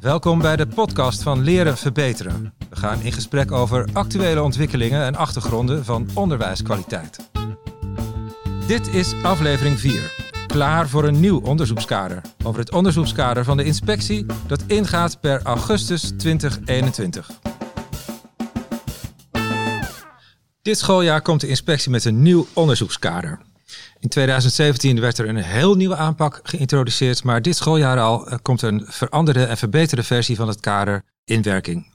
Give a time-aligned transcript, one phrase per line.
[0.00, 2.54] Welkom bij de podcast van Leren Verbeteren.
[2.70, 7.30] We gaan in gesprek over actuele ontwikkelingen en achtergronden van onderwijskwaliteit.
[8.66, 10.12] Dit is aflevering 4.
[10.46, 12.22] Klaar voor een nieuw onderzoekskader.
[12.44, 17.30] Over het onderzoekskader van de inspectie dat ingaat per augustus 2021.
[20.62, 23.40] Dit schooljaar komt de inspectie met een nieuw onderzoekskader.
[24.00, 28.62] In 2017 werd er een heel nieuwe aanpak geïntroduceerd, maar dit schooljaar al eh, komt
[28.62, 31.92] een veranderde en verbeterde versie van het kader in werking.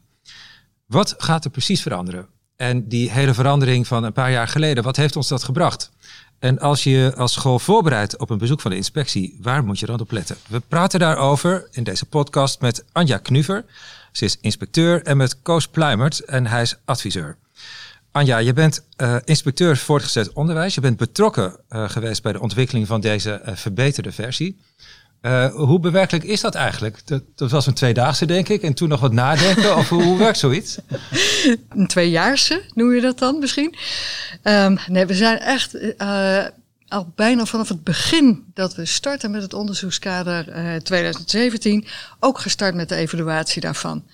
[0.86, 2.28] Wat gaat er precies veranderen?
[2.56, 5.92] En die hele verandering van een paar jaar geleden, wat heeft ons dat gebracht?
[6.40, 9.86] En als je als school voorbereidt op een bezoek van de inspectie, waar moet je
[9.86, 10.38] dan op letten?
[10.48, 13.66] We praten daarover in deze podcast met Anja Knuver.
[14.12, 17.38] Ze is inspecteur en met Koos Pluimert en hij is adviseur.
[18.16, 20.76] Anja, je bent uh, inspecteur voortgezet onderwijs.
[20.76, 24.60] Je bent betrokken uh, geweest bij de ontwikkeling van deze uh, verbeterde versie.
[25.52, 27.08] hoe bewerkelijk is dat eigenlijk?
[27.08, 29.76] Dat, dat, was een tweedaagse, denk ik, en toen nog wat nadenken.
[29.76, 30.78] of hoe, werkt zoiets?
[31.70, 33.76] Een tweejaarse, noem je dat dan misschien?
[34.44, 35.78] Um, nee, we zijn echt
[36.88, 40.46] al bijna vanaf het begin dat we starten met het onderzoekskader
[40.84, 41.88] 2017
[42.20, 44.06] ook gestart met de evaluatie daarvan.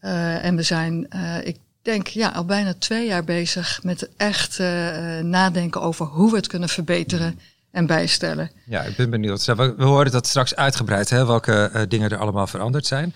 [0.00, 1.08] en we zijn,
[1.44, 4.66] ik denk ja, al bijna twee jaar bezig met echt uh,
[5.18, 7.38] nadenken over hoe we het kunnen verbeteren
[7.70, 8.50] en bijstellen.
[8.66, 9.44] Ja, ik ben benieuwd.
[9.44, 13.14] We, horen dat straks uitgebreid, hè, welke uh, dingen er allemaal veranderd zijn.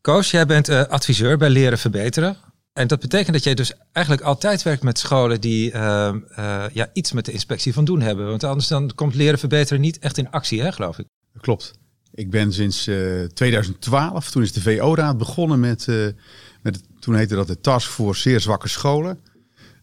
[0.00, 2.36] Koos, jij bent uh, adviseur bij Leren Verbeteren.
[2.72, 6.18] En dat betekent dat jij dus eigenlijk altijd werkt met scholen die ehm,
[6.72, 8.26] ja, iets met de inspectie van doen hebben.
[8.26, 11.06] Want anders dan komt Leren Verbeteren niet echt in actie, hè, geloof ik.
[11.40, 11.72] Klopt.
[12.14, 12.90] Ik ben sinds
[13.34, 15.86] 2012, toen is de VO-raad begonnen met,
[17.00, 19.20] toen heette dat de Task voor Zeer Zwakke Scholen.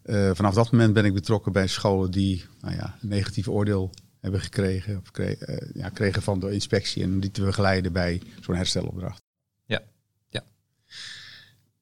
[0.06, 3.94] Uh, vanaf dat moment ben ik betrokken bij scholen die nou ja, een negatief oordeel
[4.22, 8.22] hebben gekregen, of kregen, uh, ja, kregen van de inspectie en die te begeleiden bij
[8.42, 9.22] zo'n herstelopdracht.
[9.66, 9.82] Ja,
[10.30, 10.44] ja.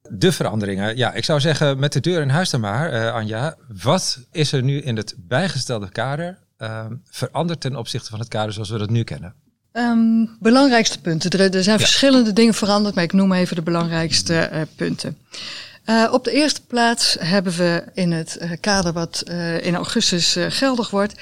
[0.09, 0.97] De veranderingen.
[0.97, 3.57] Ja, ik zou zeggen met de deur in huis dan maar, uh, Anja.
[3.83, 6.43] Wat is er nu in het bijgestelde kader
[7.03, 9.35] veranderd ten opzichte van het kader zoals we dat nu kennen?
[9.77, 11.29] Um, belangrijkste punten.
[11.29, 15.17] Er, er zijn verschillende dingen veranderd, maar ik noem even de belangrijkste uh, punten.
[15.85, 19.23] Uh, op de eerste plaats hebben we in het uh, kader wat
[19.61, 21.13] in augustus geldig wordt,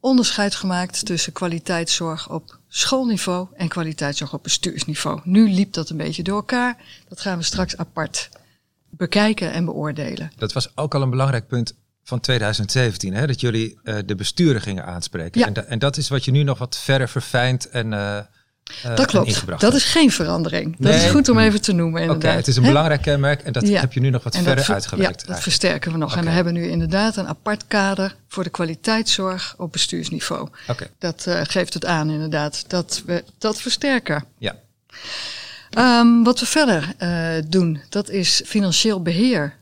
[0.00, 5.20] onderscheid gemaakt tussen kwaliteitszorg op schoolniveau en kwaliteitszorg op bestuursniveau.
[5.24, 6.76] Nu liep dat een beetje door elkaar.
[7.08, 8.28] Dat gaan we straks apart
[8.90, 10.32] bekijken en beoordelen.
[10.36, 11.74] Dat was ook al een belangrijk punt
[12.06, 15.40] van 2017, hè, dat jullie uh, de besturen gingen aanspreken.
[15.40, 15.46] Ja.
[15.46, 18.18] En, en, dat is wat je nu nog wat verder verfijnd en uh,
[18.82, 19.60] dat klopt.
[19.60, 20.76] Dat is geen verandering.
[20.78, 22.10] Dat is goed om even te noemen.
[22.10, 23.80] Oké, het is een belangrijk kenmerk en dat ja.
[23.80, 25.20] heb je nu nog wat verder dat, uitgewerkt.
[25.26, 26.10] Ja, dat versterken we nog.
[26.10, 26.22] Okay.
[26.22, 30.48] En we hebben nu inderdaad een apart kader voor de kwaliteitszorg op bestuursniveau.
[30.68, 30.88] Okay.
[30.98, 34.24] Dat geeft het aan inderdaad dat we dat versterken.
[34.38, 34.54] Ja.
[35.78, 36.94] Um, wat we verder
[37.48, 39.56] doen, dat is financieel beheer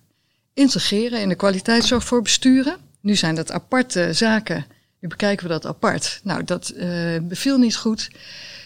[0.54, 2.76] integreren in de kwaliteitszorg voor besturen.
[3.00, 4.66] Nu zijn dat aparte zaken.
[5.00, 6.20] Nu bekijken we dat apart.
[6.22, 8.10] Nou, dat uh, beviel niet goed.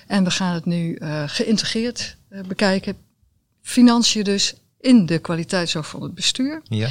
[0.06, 2.96] En we gaan het nu uh, geïntegreerd uh, bekijken.
[3.62, 6.62] Financiën dus in de kwaliteitszorg van het bestuur.
[6.64, 6.88] Ja.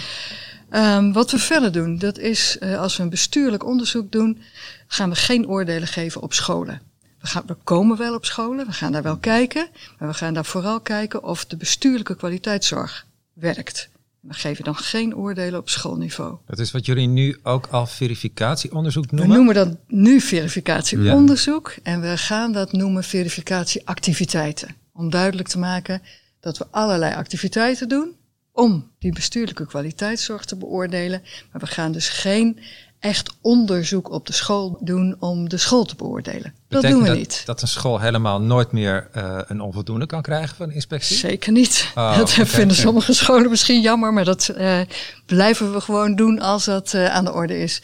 [0.97, 4.41] Um, wat we verder doen, dat is als we een bestuurlijk onderzoek doen,
[4.87, 6.81] gaan we geen oordelen geven op scholen.
[7.19, 9.67] We, gaan, we komen wel op scholen, we gaan daar wel kijken,
[9.99, 13.89] maar we gaan daar vooral kijken of de bestuurlijke kwaliteitszorg werkt.
[14.27, 16.37] We geven dan geen oordelen op schoolniveau.
[16.45, 19.29] Dat is wat jullie nu ook al verificatieonderzoek noemen?
[19.29, 21.91] We noemen dat nu verificatieonderzoek ja.
[21.91, 24.75] en we gaan dat noemen verificatieactiviteiten.
[24.93, 26.01] Om duidelijk te maken
[26.39, 28.15] dat we allerlei activiteiten doen
[28.51, 31.21] om die bestuurlijke kwaliteitszorg te beoordelen.
[31.51, 32.59] Maar we gaan dus geen
[32.99, 36.53] echt onderzoek op de school doen om de school te beoordelen.
[36.67, 37.41] dat doen we dat, niet.
[37.45, 41.17] Dat een school helemaal nooit meer uh, een onvoldoende kan krijgen van inspectie?
[41.17, 41.91] Zeker niet.
[41.95, 42.45] Oh, dat okay.
[42.45, 44.79] vinden sommige scholen misschien jammer, maar dat uh,
[45.25, 47.81] blijven we gewoon doen als dat uh, aan de orde is.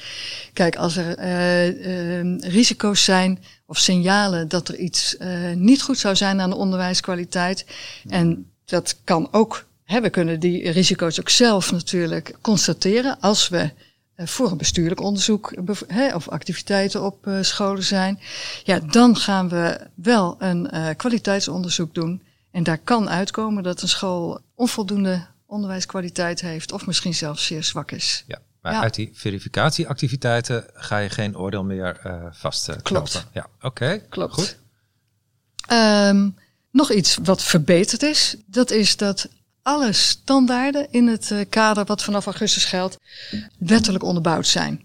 [0.53, 1.15] Kijk, als er
[2.39, 5.17] risico's zijn of signalen dat er iets
[5.55, 7.65] niet goed zou zijn aan de onderwijskwaliteit,
[8.09, 13.57] en dat kan ook, hè, we kunnen die risico's ook zelf natuurlijk constateren als we
[13.57, 13.69] eh,
[14.17, 15.53] voor een bestuurlijk onderzoek
[16.13, 18.19] of activiteiten op eh, scholen zijn,
[18.63, 22.21] ja, dan gaan we wel een uh, kwaliteitsonderzoek doen.
[22.51, 27.91] En daar kan uitkomen dat een school onvoldoende onderwijskwaliteit heeft of misschien zelfs zeer zwak
[27.91, 28.23] is.
[28.27, 28.81] Ja, maar ja.
[28.81, 32.83] uit die verificatieactiviteiten ga je geen oordeel meer uh, vastknopen.
[32.83, 33.27] Klopt.
[33.33, 33.65] Ja, oké.
[33.65, 33.99] Okay.
[34.09, 34.33] Klopt.
[34.33, 34.57] Goed.
[35.71, 36.35] Um,
[36.71, 39.29] nog iets wat verbeterd is, dat is dat
[39.63, 42.97] alle standaarden in het uh, kader wat vanaf augustus geldt,
[43.57, 44.81] wettelijk onderbouwd zijn.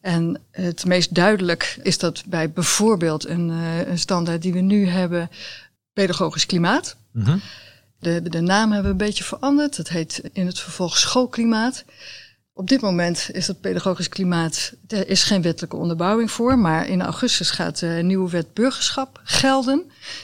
[0.00, 4.86] En het meest duidelijk is dat bij bijvoorbeeld een, uh, een standaard die we nu
[4.86, 5.30] hebben
[5.92, 6.96] pedagogisch klimaat.
[7.12, 7.38] Mhm.
[7.98, 9.76] De, de naam hebben we een beetje veranderd.
[9.76, 11.84] Het heet in het vervolg schoolklimaat.
[12.52, 17.02] Op dit moment is het pedagogisch klimaat, er is geen wettelijke onderbouwing voor, maar in
[17.02, 19.82] augustus gaat de nieuwe wet burgerschap gelden.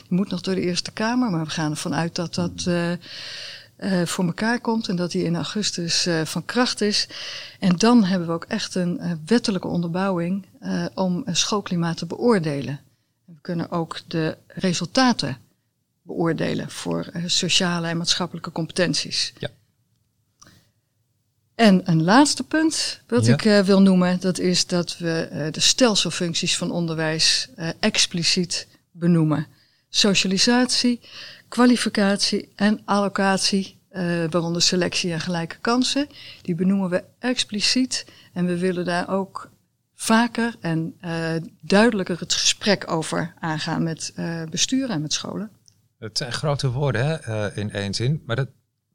[0.08, 2.92] Die moet nog door de Eerste Kamer, maar we gaan ervan uit dat dat uh,
[3.78, 7.08] uh, voor elkaar komt en dat die in augustus uh, van kracht is.
[7.58, 10.46] En dan hebben we ook echt een wettelijke onderbouwing
[10.94, 12.80] om schoolklimaat te beoordelen.
[13.24, 15.38] We kunnen ook de resultaten
[16.02, 19.32] beoordelen voor sociale en maatschappelijke competenties.
[19.38, 19.48] Ja.
[21.54, 23.32] En een laatste punt wat ja.
[23.32, 27.48] ik wil noemen, dat is dat we de stelselfuncties van onderwijs
[27.80, 29.46] expliciet benoemen.
[29.88, 31.00] Socialisatie,
[31.48, 33.78] kwalificatie en allocatie,
[34.30, 36.08] waaronder selectie en gelijke kansen,
[36.42, 38.06] die benoemen we expliciet.
[38.32, 39.50] En we willen daar ook
[39.94, 40.96] vaker en
[41.60, 44.14] duidelijker het gesprek over aangaan met
[44.50, 45.50] besturen en met scholen.
[45.98, 48.48] Het zijn grote woorden hè, in één zin, maar dat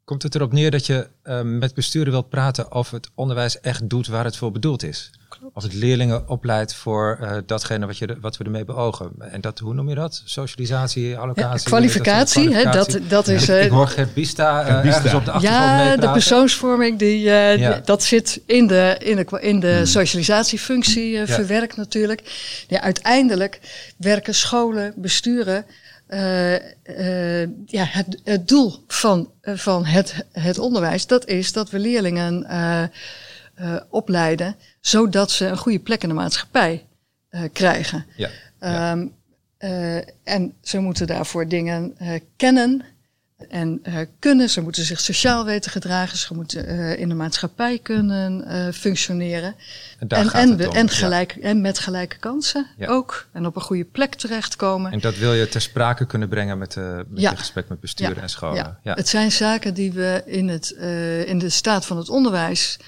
[0.04, 3.88] Komt het erop neer dat je uh, met besturen wilt praten of het onderwijs echt
[3.88, 5.10] doet waar het voor bedoeld is?
[5.28, 5.56] Klopt.
[5.56, 9.12] Of het leerlingen opleidt voor uh, datgene wat, je, wat we ermee beogen.
[9.18, 10.22] En dat, hoe noem je dat?
[10.24, 11.60] Socialisatie, allocatie?
[11.70, 12.92] Ja, kwalificatie, dat, kwalificatie.
[12.92, 13.46] Hè, dat, dat is...
[13.46, 17.20] Ja, ik, ik hoor Gert Bista, uh, ergens op de achtergrond Ja, de persoonsvorming, die,
[17.20, 17.80] ja.
[17.84, 19.86] dat zit in de, in de, in de hmm.
[19.86, 21.26] socialisatiefunctie ja.
[21.26, 22.22] verwerkt natuurlijk.
[22.68, 23.60] Ja, uiteindelijk
[23.96, 25.66] werken scholen, besturen...
[26.12, 31.70] Uh, uh, ja, het, het, doel van, uh, van het, het onderwijs, dat is dat
[31.70, 32.46] we leerlingen
[33.90, 36.86] opleiden, zodat ze een goede plek in de maatschappij
[37.52, 38.06] krijgen.
[38.16, 38.28] Ja,
[38.60, 38.92] ja.
[38.92, 39.14] Um,
[40.24, 41.96] en ze moeten daarvoor dingen
[42.36, 42.82] kennen
[43.48, 43.82] en
[44.18, 44.50] kunnen.
[44.50, 46.18] Ze moeten zich sociaal weten gedragen.
[46.18, 48.44] Ze moeten in de maatschappij kunnen
[48.74, 49.54] functioneren.
[49.98, 50.92] En, en, en, het om, en, ja.
[50.92, 52.86] gelijk, en met gelijke kansen Ja.
[52.86, 53.26] ook.
[53.32, 54.92] En op een goede plek terechtkomen.
[54.92, 57.30] En dat wil je ter sprake kunnen brengen met, met Ja.
[57.30, 58.78] je gesprek met besturen en scholen.
[58.82, 62.78] Het zijn zaken die we in, het, eh, in de staat van het onderwijs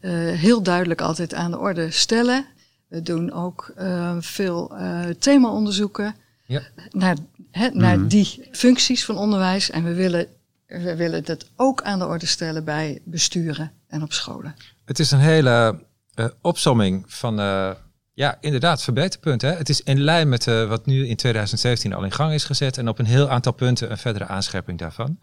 [0.00, 2.46] eh, heel duidelijk altijd aan de orde stellen.
[2.88, 6.14] We doen ook eh, veel eh themaonderzoeken
[6.46, 6.60] Ja.
[6.90, 7.16] naar,
[7.54, 8.08] hè, naar Mhm.
[8.08, 9.70] die functies van onderwijs.
[9.70, 10.26] En we willen,
[10.66, 14.54] we willen dat ook aan de orde stellen bij besturen en op scholen.
[14.84, 15.78] Het is een hele
[16.14, 17.70] uh, opsomming van, uh,
[18.14, 19.48] ja, inderdaad, verbeterpunten.
[19.50, 19.56] Hè?
[19.56, 22.78] Het is in lijn met uh, wat nu in 2017 al in gang is gezet
[22.78, 25.18] en op een heel aantal punten een verdere aanscherping daarvan.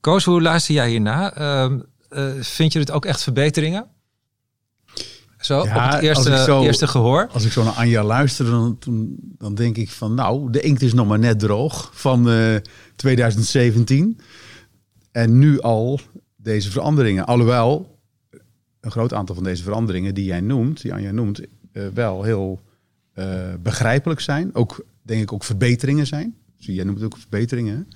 [0.00, 1.38] Koos, hoe luister jij hierna?
[1.38, 1.72] Uh,
[2.40, 3.86] vind je het ook echt verbeteringen?
[5.42, 7.28] Zo, Ja, op het eerste, zo- eerste gehoor?
[7.32, 8.78] Als ik zo naar Anja luister, dan,
[9.38, 12.54] dan, denk ik van nou, de inkt is nog maar net droog van eh
[12.96, 14.18] 2017.
[15.12, 16.00] En nu al
[16.36, 17.26] deze veranderingen.
[17.26, 17.98] Alhoewel
[18.80, 21.40] een groot aantal van deze veranderingen die jij noemt, die Anja noemt,
[21.72, 22.60] eh, wel heel
[23.12, 24.54] eh, begrijpelijk zijn.
[24.54, 26.34] Ook denk ik ook verbeteringen zijn.
[26.58, 27.88] Zie, jij noemt het ook verbeteringen.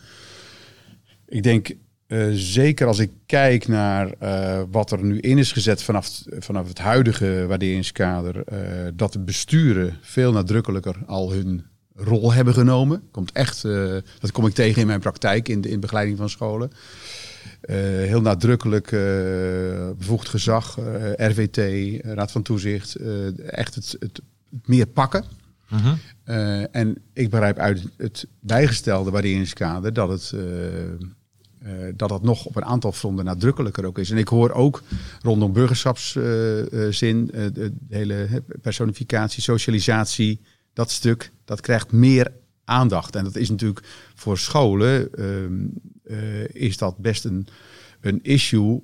[1.27, 1.69] Ik denk
[2.07, 6.69] eh, zeker als ik kijk naar eh, wat er nu in is gezet vanaf, vanaf
[6.69, 8.59] het huidige waarderingskader, eh,
[8.95, 11.65] dat de besturen veel nadrukkelijker al hun
[11.95, 13.03] rol hebben genomen.
[13.11, 13.63] Komt echt,
[14.19, 16.71] dat kom ik tegen in mijn praktijk in de in begeleiding van scholen.
[18.07, 18.91] Heel nadrukkelijk
[19.99, 20.79] bevoegd gezag,
[21.17, 22.95] RWT, eh, Raad van Toezicht,
[23.37, 24.21] echt het, het
[24.65, 25.25] meer pakken.
[25.69, 25.95] Mhm.
[26.71, 30.33] En ik begrijp uit het bijgestelde waarderingskader dat het,
[31.67, 34.11] eh, dat het nog op een aantal fronten nadrukkelijker ook is.
[34.11, 34.83] En ik hoor ook
[35.23, 40.41] rondom burgerschapszin, eh, de hele personificatie, socialisatie,
[40.73, 42.33] dat stuk, dat krijgt meer
[42.65, 43.17] aandacht.
[43.17, 45.67] En dat is natuurlijk voor scholen, ehm,
[46.05, 47.47] eh, is dat best een,
[48.01, 48.83] een issue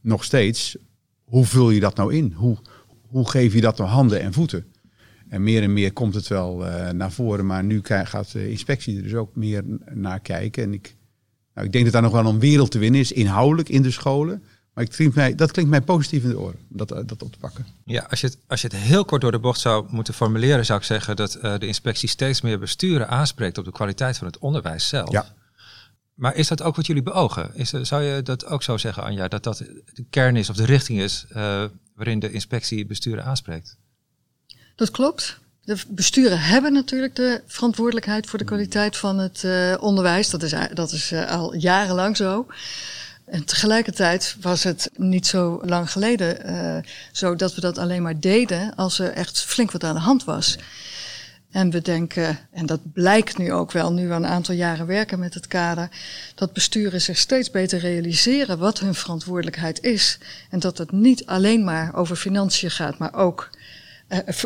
[0.00, 0.76] nog steeds.
[1.24, 2.32] Hoe vul je dat nou in?
[2.36, 2.56] Hoe,
[3.06, 4.64] hoe geef je dat nou handen en voeten?
[5.28, 7.46] En meer en meer komt het wel eh, naar voren.
[7.46, 10.62] Maar nu gaat de inspectie er dus ook meer naar kijken.
[10.62, 10.96] En ik,
[11.54, 13.90] nou, ik denk dat daar nog wel een wereld te winnen is, inhoudelijk in de
[13.90, 14.42] scholen.
[14.74, 17.38] Maar ik mij, dat klinkt mij positief in de oren, dat, eh, dat op te
[17.38, 17.66] pakken.
[17.84, 20.64] Ja, als je, het, als je het heel kort door de bocht zou moeten formuleren,
[20.64, 24.26] zou ik zeggen dat eh, de inspectie steeds meer besturen aanspreekt op de kwaliteit van
[24.26, 25.10] het onderwijs zelf.
[25.10, 25.34] Ja.
[26.14, 27.50] Maar is dat ook wat jullie beogen?
[27.54, 29.58] Is, zou je dat ook zo zeggen, Anja, dat dat
[29.92, 33.76] de kern is of de richting is eh, waarin de inspectie besturen aanspreekt?
[34.74, 35.40] Dat klopt.
[35.64, 40.30] De besturen hebben natuurlijk de verantwoordelijkheid voor de kwaliteit van het eh, onderwijs.
[40.30, 42.46] Dat is, dat is eh, al jarenlang zo.
[43.24, 48.20] En tegelijkertijd was het niet zo lang geleden eh, zo dat we dat alleen maar
[48.20, 50.58] deden als er echt flink wat aan de hand was.
[51.50, 55.18] En we denken, en dat blijkt nu ook wel, nu we een aantal jaren werken
[55.18, 55.88] met het kader,
[56.34, 60.18] dat besturen zich steeds beter realiseren wat hun verantwoordelijkheid is.
[60.50, 63.50] En dat het niet alleen maar over financiën gaat, maar ook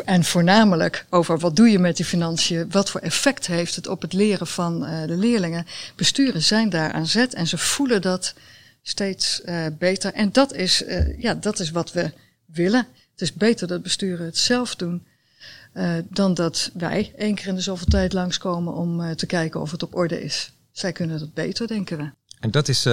[0.05, 4.01] en voornamelijk over wat doe je met die financiën, wat voor effect heeft het op
[4.01, 5.65] het leren van de leerlingen.
[5.95, 8.33] Besturen zijn daar aan zet en ze voelen dat
[8.81, 9.41] steeds
[9.77, 10.13] beter.
[10.13, 10.83] En dat is,
[11.17, 12.11] ja, dat is wat we
[12.45, 12.87] willen.
[13.11, 15.05] Het is beter dat besturen het zelf doen.
[16.09, 19.83] dan dat wij één keer in de zoveel tijd langskomen om te kijken of het
[19.83, 20.51] op orde is.
[20.71, 22.09] Zij kunnen dat beter, denken we.
[22.39, 22.87] En dat is,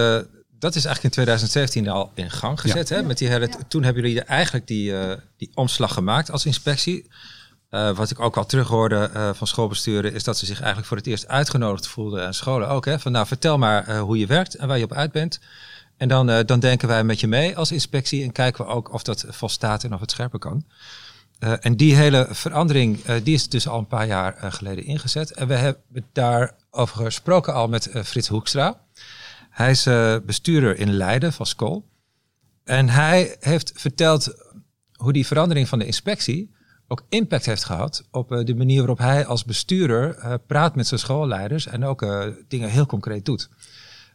[0.64, 2.88] dat is eigenlijk in 2017 al in gang gezet.
[2.88, 3.02] Hè?
[3.02, 7.06] Met die hele, Toen hebben jullie eigenlijk die, uh, die omslag gemaakt als inspectie.
[7.70, 11.06] Uh, wat ik ook al terughoorde van schoolbesturen, is dat ze zich eigenlijk voor het
[11.06, 12.26] eerst uitgenodigd voelden.
[12.26, 12.84] En scholen ook.
[12.84, 12.98] Hè?
[12.98, 15.40] Van nou, vertel maar hoe je werkt en waar je op uit bent.
[15.96, 19.02] En dan, dan denken wij met je mee als inspectie en kijken we ook of
[19.02, 20.64] dat volstaat en of het scherper kan.
[21.60, 25.32] en die hele verandering, die is dus al een paar jaar geleden ingezet.
[25.32, 28.80] En we hebben daarover gesproken al met Frits Hoekstra.
[29.54, 31.88] Hij is uh, bestuurder in Leiden van school.
[32.64, 34.34] En hij heeft verteld
[34.92, 36.54] hoe die verandering van de inspectie
[36.88, 40.86] ook impact heeft gehad op uh, de manier waarop hij als bestuurder uh, praat met
[40.86, 42.06] zijn schoolleiders en ook
[42.48, 43.48] dingen heel concreet doet.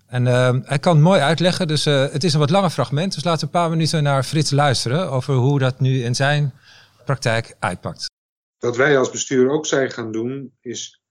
[0.07, 0.25] En
[0.65, 3.13] hij kan het mooi uitleggen, dus het is een wat langer fragment.
[3.13, 6.53] Dus laten we een paar minuten naar Frits luisteren over hoe dat nu in zijn
[7.05, 8.05] praktijk uitpakt.
[8.59, 11.01] Wat wij als bestuur ook zijn gaan doen, is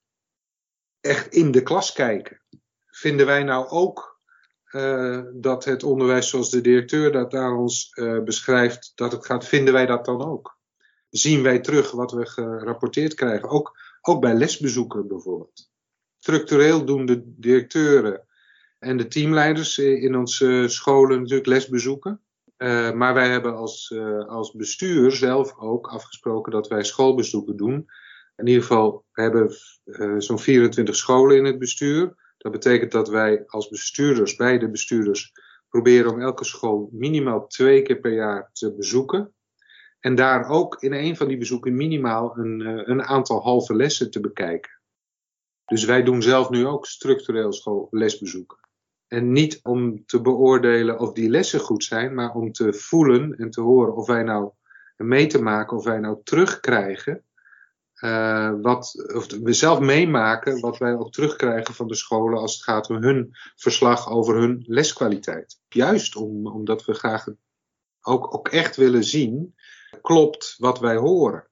[1.00, 2.40] echt in de klas kijken.
[2.86, 4.17] Vinden wij nou ook
[4.72, 9.46] uh, dat het onderwijs zoals de directeur dat daar ons uh, beschrijft, dat het gaat,
[9.46, 10.58] vinden wij dat dan ook?
[11.10, 13.48] Zien wij terug wat we gerapporteerd krijgen?
[13.48, 15.70] Ook, ook bij lesbezoeken bijvoorbeeld.
[16.18, 18.26] Structureel doen de directeuren
[18.78, 22.22] en de teamleiders in onze scholen natuurlijk lesbezoeken.
[22.94, 23.94] Maar wij hebben als,
[24.26, 27.86] als bestuur zelf ook afgesproken dat wij schoolbezoeken doen.
[28.36, 29.56] In ieder geval, we hebben
[30.22, 32.14] zo'n 24 scholen in het bestuur.
[32.38, 35.32] Dat betekent dat wij als bestuurders, beide bestuurders,
[35.68, 39.32] proberen om elke school minimaal twee keer per jaar te bezoeken.
[40.00, 44.10] En daar ook in een van die bezoeken minimaal een, eh, een aantal halve lessen
[44.10, 44.70] te bekijken.
[45.64, 48.58] Dus wij doen zelf nu ook structureel schoollesbezoeken.
[49.06, 53.50] En niet om te beoordelen of die lessen goed zijn, maar om te voelen en
[53.50, 54.50] te horen of wij nou
[54.96, 57.24] mee te maken, of wij nou terugkrijgen
[58.00, 62.62] uh, wat of we zelf meemaken wat wij ook terugkrijgen van de scholen als het
[62.62, 65.60] gaat om hun verslag over hun leskwaliteit.
[65.68, 67.26] Juist om, omdat we graag
[68.02, 69.54] ook, ook echt willen zien,
[70.02, 71.46] klopt wat wij horen.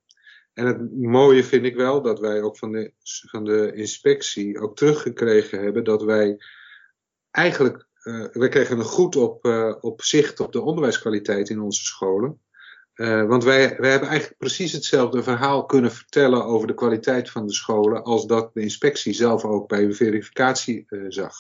[0.53, 2.93] En het mooie vind ik wel dat wij ook van de,
[3.31, 6.39] van de inspectie ook teruggekregen hebben dat wij
[7.31, 11.85] eigenlijk, uh, we kregen een goed op, uh, op zicht op de onderwijskwaliteit in onze
[11.85, 12.41] scholen.
[12.97, 17.47] Uh, want wij, wij hebben eigenlijk precies hetzelfde verhaal kunnen vertellen over de kwaliteit van
[17.47, 21.35] de scholen als dat de inspectie zelf ook bij een verificatie uh, zag.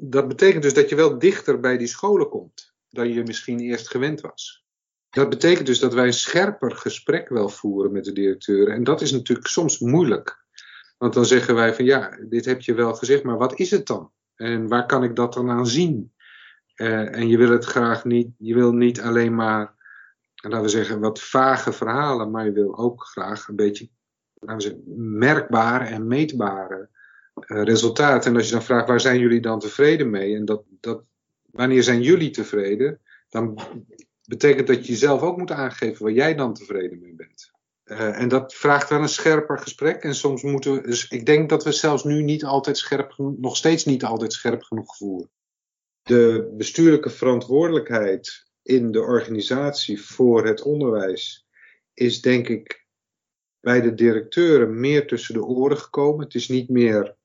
[0.00, 3.90] Dat betekent dus dat je wel dichter bij die scholen komt dan je misschien eerst
[3.90, 4.64] gewend was.
[5.10, 8.74] Dat betekent dus dat wij een scherper gesprek wel voeren met de directeuren.
[8.74, 10.44] En dat is natuurlijk soms moeilijk.
[10.98, 13.86] Want dan zeggen wij van ja, dit heb je wel gezegd, maar wat is het
[13.86, 14.12] dan?
[14.34, 16.12] En waar kan ik dat dan aan zien?
[16.76, 19.75] Uh, en je wil het graag niet, je wil niet alleen maar
[20.50, 23.88] laten we zeggen, wat vage verhalen, maar je wil ook graag een beetje
[24.34, 26.88] laten we zeggen, merkbare en meetbare
[27.34, 28.30] uh, resultaten.
[28.30, 30.34] En als je dan vraagt, waar zijn jullie dan tevreden mee?
[30.34, 31.02] En dat, dat,
[31.50, 33.00] wanneer zijn jullie tevreden?
[33.28, 33.58] Dan
[34.28, 37.54] betekent dat je jezelf ook moet aangeven waar jij dan tevreden mee bent.
[37.84, 40.02] Uh, en dat vraagt wel een scherper gesprek.
[40.02, 43.56] En soms moeten we, dus ik denk dat we zelfs nu niet altijd scherp, nog
[43.56, 45.30] steeds niet altijd scherp genoeg voeren.
[46.02, 51.46] De bestuurlijke verantwoordelijkheid in de organisatie voor het onderwijs
[51.94, 52.86] is denk ik
[53.60, 56.24] bij de directeuren meer tussen de oren gekomen.
[56.24, 57.16] Het is niet meer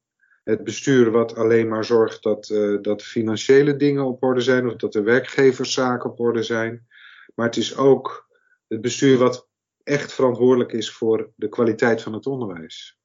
[0.43, 4.75] het bestuur wat alleen maar zorgt dat, uh, dat financiële dingen op orde zijn of
[4.75, 6.87] dat de werkgeverszaken op orde zijn.
[7.35, 8.29] Maar het is ook
[8.67, 9.49] het bestuur wat
[9.83, 12.99] echt verantwoordelijk is voor de kwaliteit van het onderwijs.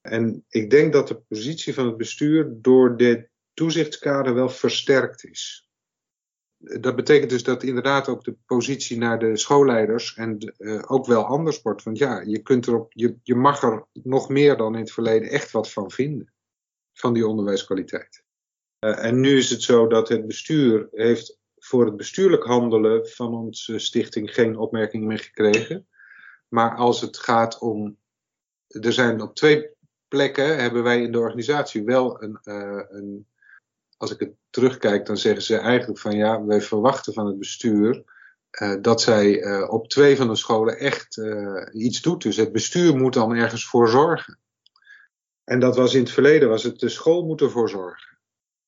[0.00, 5.65] En ik denk dat de positie van het bestuur door dit toezichtskader wel versterkt is
[6.58, 11.24] dat betekent dus dat inderdaad ook de positie naar de schoolleiders en uh, ook wel
[11.24, 11.82] anders wordt.
[11.82, 15.28] Want ja, je, kunt erop, je, je mag er nog meer dan in het verleden
[15.28, 16.32] echt wat van vinden.
[16.92, 18.24] Van die onderwijskwaliteit.
[18.80, 23.34] Uh, en nu is het zo dat het bestuur heeft voor het bestuurlijk handelen van
[23.34, 25.86] onze stichting geen opmerking meer gekregen.
[26.48, 27.98] Maar als het gaat om.
[28.66, 29.70] Er zijn op twee
[30.08, 33.26] plekken hebben wij in de organisatie wel een, uh, een
[33.96, 38.04] als ik het terugkijk, dan zeggen ze eigenlijk van ja, wij verwachten van het bestuur
[38.60, 42.22] uh, dat zij uh, op twee van de scholen echt uh, iets doet.
[42.22, 44.38] Dus het bestuur moet dan ergens voor zorgen.
[45.44, 48.18] En dat was in het verleden, was het de school moet ervoor zorgen.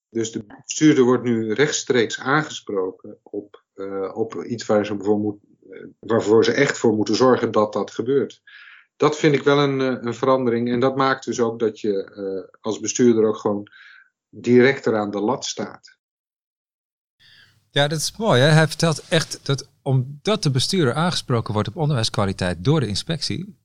[0.08, 3.64] Dus de bestuurder wordt nu rechtstreeks aangesproken op,
[4.12, 5.38] op iets waar ze bijvoorbeeld
[5.98, 8.42] waarvoor ze echt voor moeten zorgen dat dat gebeurt.
[8.96, 10.70] Dat vind ik wel een, een verandering.
[10.70, 13.68] En dat maakt dus ook dat je als bestuurder ook gewoon
[14.30, 15.96] directer aan de lat staat.
[17.70, 18.40] Ja, dat is mooi.
[18.40, 23.58] Hij vertelt echt dat omdat de bestuurder aangesproken wordt op onderwijskwaliteit door de inspectie,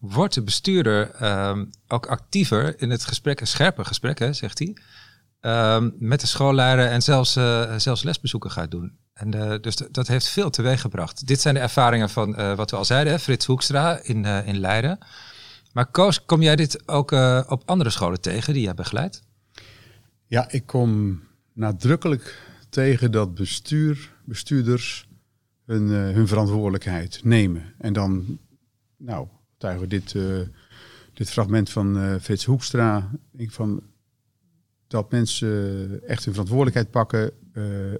[0.00, 4.76] wordt de bestuurder um, ook actiever in het gesprek, een scherper gesprek, zegt hij,
[5.76, 8.98] um, met de schoolleider en zelfs, uh, zelfs lesbezoeken gaat doen.
[9.12, 11.26] En uh, dus dat heeft veel teweeg gebracht.
[11.26, 14.98] Dit zijn de ervaringen van uh, wat we al zeiden, Frits Hoekstra in, in Leiden.
[15.72, 17.10] Maar Koos, kom jij dit ook
[17.48, 19.22] op andere scholen tegen die jij begeleidt?
[20.34, 21.20] Ja, ik kom
[21.52, 22.38] nadrukkelijk
[22.68, 25.08] tegen dat bestuur, bestuurders
[25.64, 27.74] hun, hun verantwoordelijkheid nemen.
[27.78, 28.38] En dan,
[28.96, 30.40] nou, tuigen we dit, uh,
[31.12, 33.10] dit fragment van uh, Frits Hoekstra.
[33.36, 33.82] Ik van
[34.86, 37.32] dat mensen echt hun verantwoordelijkheid pakken,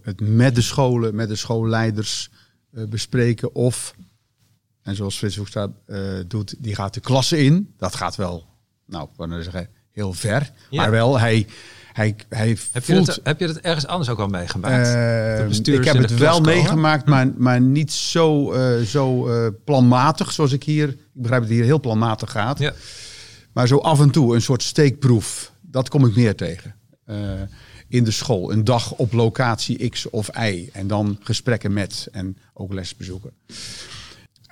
[0.03, 2.31] het met de scholen, met de schoolleiders
[2.71, 3.55] bespreken.
[3.55, 3.95] Of,
[4.83, 5.73] en zoals Frits Hoekstra
[6.27, 7.75] doet, die gaat de klasse in.
[7.77, 8.47] Dat gaat wel,
[8.87, 10.53] nou, we zeggen, heel ver.
[10.71, 10.81] Ja.
[10.81, 11.47] Maar wel, hij,
[11.95, 12.87] hij, hij heb, voelt...
[12.87, 14.87] je dat, heb je dat ergens anders ook al meegemaakt?
[15.67, 20.53] Uh, ik heb het wel meegemaakt, maar, maar niet zo, uh, zo uh, planmatig zoals
[20.53, 20.89] ik hier...
[20.89, 22.59] Ik begrijp dat het hier heel planmatig gaat.
[22.59, 22.73] Ja.
[23.53, 25.53] Maar zo af en toe een soort steekproef.
[25.61, 26.75] Dat kom ik meer tegen.
[27.89, 28.53] in de school.
[28.53, 30.69] Een dag op locatie X of Y.
[30.73, 33.31] En dan gesprekken met en ook lesbezoeken.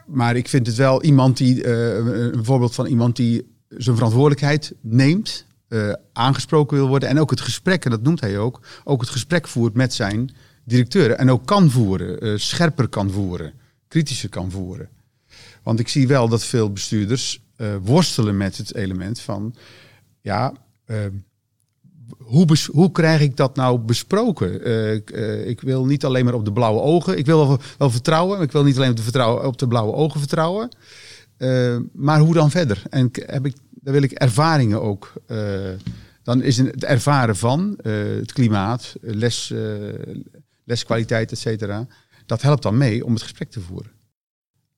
[0.06, 1.66] Maar ik vind het wel iemand die...
[1.66, 7.08] een voorbeeld van iemand die zijn verantwoordelijkheid neemt uh, aangesproken wil worden.
[7.08, 10.30] En ook het gesprek, en dat noemt hij ook, ook het gesprek voert met zijn
[10.64, 11.18] directeuren.
[11.18, 13.52] En ook kan voeren, uh, scherper kan voeren,
[13.88, 14.88] kritischer kan voeren.
[15.62, 19.54] Want ik zie wel dat veel bestuurders uh, worstelen met het element van,
[20.20, 20.52] ja,
[22.18, 24.66] hoe, hoe krijg ik dat nou besproken?
[24.94, 25.10] Ik,
[25.46, 28.46] ik, wil niet alleen maar op de blauwe ogen, ik wil wel, wel vertrouwen, maar
[28.46, 30.70] ik wil niet alleen op de, op de blauwe ogen vertrouwen.
[31.92, 32.82] Maar hoe dan verder?
[32.90, 35.12] En heb ik daar wil ik ervaringen ook.
[35.26, 35.70] Uh,
[36.22, 39.94] dan is het ervaren van uh, het klimaat, les, uh,
[40.64, 41.86] leskwaliteit, et cetera.
[42.26, 43.90] Dat helpt dan mee om het gesprek te voeren.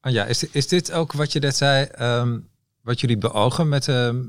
[0.01, 2.49] Ah ja, is, is dit ook wat je net zei, um,
[2.81, 3.87] wat jullie beogen met,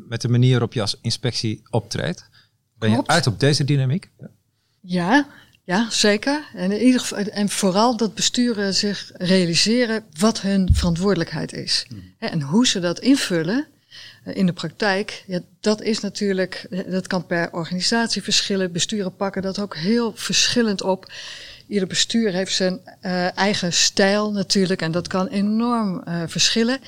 [0.07, 2.29] met de manier waarop je als inspectie optreedt?
[2.77, 4.11] Ben je uit op deze dynamiek?
[4.79, 5.27] Ja.
[5.65, 5.89] Ja.
[5.89, 6.43] Zeker.
[6.53, 11.85] En, in ieder geval, en vooral dat besturen zich realiseren wat hun verantwoordelijkheid is.
[11.89, 12.13] Mm.
[12.19, 13.67] En hoe ze dat invullen,
[14.23, 18.71] eh, in de praktijk, ja, dat is natuurlijk, eh, dat kan per organisatie verschillen.
[18.71, 21.11] Besturen pakken dat ook heel verschillend op.
[21.67, 26.79] Ieder bestuur heeft zijn uh, eigen stijl natuurlijk en dat kan enorm uh, verschillen.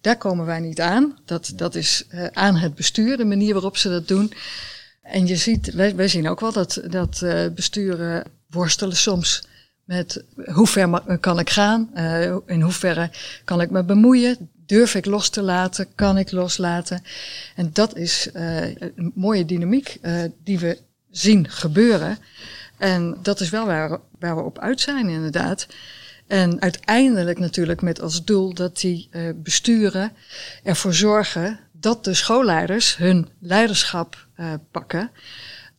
[0.00, 1.18] Daar komen wij niet aan.
[1.24, 4.32] Dat, dat is uh, aan het bestuur, de manier waarop ze dat doen.
[5.10, 9.48] En je ziet, wij, zien ook wel dat, dat besturen worstelen soms
[9.84, 11.90] met hoe ver kan ik gaan,
[12.46, 13.10] in hoeverre
[13.44, 14.50] kan ik me bemoeien.
[14.66, 15.86] Durf ik los te laten?
[15.94, 17.02] Kan ik loslaten?
[17.54, 20.78] En dat is uh, een mooie dynamiek uh, die we
[21.10, 22.18] zien gebeuren.
[22.78, 25.66] En dat is wel waar, waar we op uit zijn, inderdaad.
[26.26, 30.12] En uiteindelijk natuurlijk met als doel dat die uh, besturen
[30.62, 34.26] ervoor zorgen dat de schoolleiders hun leiderschap
[34.70, 35.10] pakken.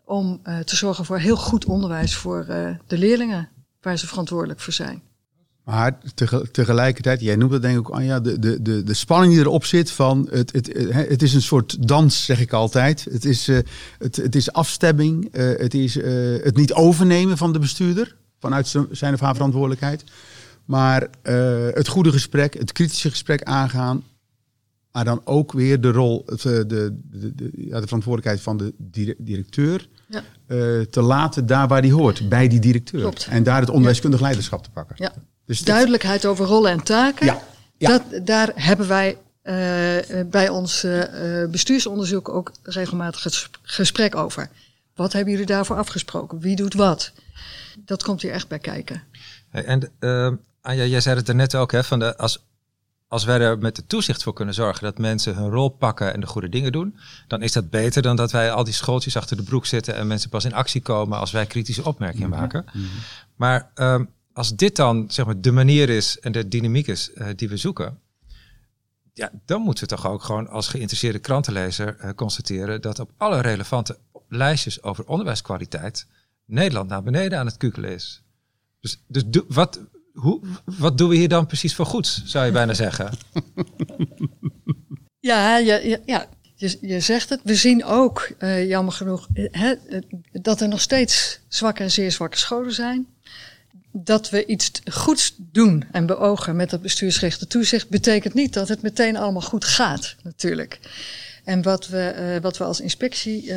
[0.06, 2.46] Om te zorgen voor heel goed onderwijs voor
[2.88, 3.50] de leerlingen
[3.82, 5.02] waar ze verantwoordelijk voor zijn.
[5.64, 5.98] Maar
[6.52, 9.66] tegelijkertijd, jij noemt dat denk ik ook, ja, de, de, de, de spanning die erop
[9.66, 13.08] zit van, het, het, het is een soort dans, zeg ik altijd.
[13.12, 13.48] Het is,
[13.98, 15.96] het, het is afstemming, het is
[16.44, 20.04] het niet overnemen van de bestuurder, vanuit zijn of haar verantwoordelijkheid.
[20.66, 21.08] Maar
[21.74, 24.04] het goede gesprek, het kritische gesprek aangaan,
[24.92, 28.74] maar dan ook weer de rol, de, de, de, ja, de verantwoordelijkheid van de
[29.18, 30.24] directeur ja.
[30.90, 33.02] te laten daar waar die hoort, bij die directeur.
[33.02, 33.28] Klopt.
[33.30, 34.96] En daar het onderwijskundig leiderschap te pakken.
[35.00, 35.14] Ja.
[35.46, 37.26] Dus Duidelijkheid over rollen en taken.
[37.26, 37.42] Ja.
[37.78, 39.54] Dat, daar hebben wij uh,
[40.26, 41.04] bij ons uh,
[41.52, 44.50] bestuursonderzoek ook regelmatig gesprek over.
[44.96, 46.40] Wat hebben jullie daarvoor afgesproken?
[46.40, 47.12] Wie doet wat?
[47.86, 49.04] Dat komt hier echt bij kijken.
[49.52, 52.46] En uh, Anja, jij zei het er net ook, hè, van de, als,
[53.08, 56.20] als wij er met de toezicht voor kunnen zorgen dat mensen hun rol pakken en
[56.20, 59.38] de goede dingen doen, dan is dat beter dan dat wij al die schooltjes achter
[59.38, 62.40] de broek zitten en mensen pas in actie komen als wij kritische opmerkingen mhm.
[62.40, 62.66] maken.
[62.74, 62.90] Mm -hmm.
[63.36, 64.00] Maar uh,
[64.34, 67.58] als dit dan zeg maar, de manier is en de dynamiek is uh, die we
[67.58, 68.00] zoeken,
[69.14, 73.42] ja, dan moeten we toch ook gewoon als geïnteresseerde krantenlezer uh, constateren dat op alle
[73.42, 76.08] relevante lijstjes over onderwijskwaliteit
[76.46, 78.24] Nederland naar beneden aan het kukelen is.
[78.80, 79.80] Dus, dus wat,
[80.18, 83.12] hoe, wat doen we hier dan precies voor goed, zou je bijna zeggen?
[85.20, 86.28] Ja, ja, ja.
[86.56, 87.40] Je, je, zegt het.
[87.44, 89.74] We zien ook, uh, jammer genoeg, hè,
[90.32, 93.08] dat er nog steeds zwakke en zeer zwakke scholen zijn
[93.92, 98.82] dat we iets goeds doen en beogen met dat bestuursgerichte toezicht, betekent niet dat het
[98.82, 100.80] meteen allemaal goed gaat, natuurlijk.
[101.44, 103.54] En wat we, wat we als inspectie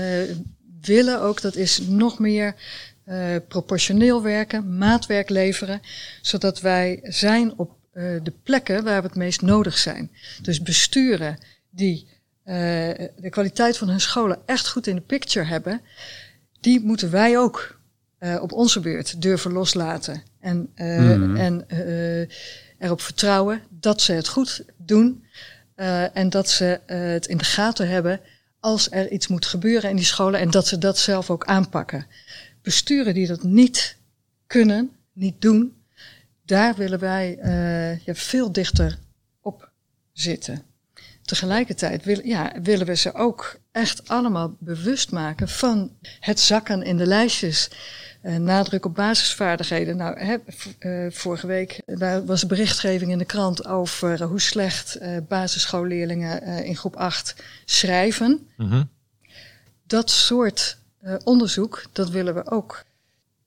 [0.80, 2.54] willen ook, dat is nog meer
[3.06, 5.80] uh, proportioneel werken, maatwerk leveren,
[6.22, 7.78] zodat wij zijn op
[8.22, 10.10] de plekken waar we het meest nodig zijn.
[10.42, 11.38] Dus besturen
[11.70, 12.08] die
[12.44, 15.80] de kwaliteit van hun scholen echt goed in de picture hebben,
[16.60, 17.80] die moeten wij ook
[18.40, 20.22] op onze beurt durven loslaten.
[20.40, 21.36] En, mm.
[21.36, 21.66] en
[22.78, 25.24] erop vertrouwen dat ze het goed doen.
[26.12, 28.20] en dat ze het in de gaten hebben
[28.60, 30.40] als er iets moet gebeuren in die scholen.
[30.40, 32.06] En dat ze dat zelf ook aanpakken.
[32.62, 33.96] Besturen die dat niet
[34.46, 35.82] kunnen, niet doen.
[36.44, 37.38] Daar willen wij
[38.04, 38.98] ja, veel dichter
[39.40, 39.70] op
[40.12, 40.62] zitten.
[41.30, 46.96] Tegelijkertijd wil, ja, willen we ze ook echt allemaal bewust maken van het zakken in
[46.96, 47.70] de lijstjes.
[48.22, 49.96] Uh, nadruk op basisvaardigheden.
[49.96, 50.36] Nou, hè,
[50.78, 56.96] uh, vorige week daar was berichtgeving in de krant over hoe slecht basisschoolleerlingen in groep
[56.96, 58.48] 8 schrijven.
[58.56, 58.88] Mm -hmm.
[59.86, 60.78] Dat soort
[61.24, 62.84] onderzoek, dat willen we ook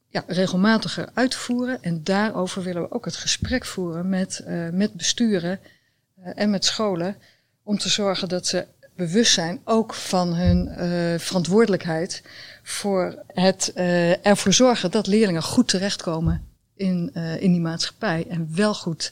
[0.08, 1.82] ja, regelmatiger uitvoeren.
[1.82, 5.60] En daarover willen we ook het gesprek voeren met, met besturen
[6.24, 7.16] en met scholen.
[7.64, 10.70] Om te zorgen dat ze bewust zijn ook van hun
[11.20, 12.24] verantwoordelijkheid
[12.64, 13.74] voor het
[14.22, 19.12] ervoor zorgen dat leerlingen goed terechtkomen in, in die maatschappij en wel goed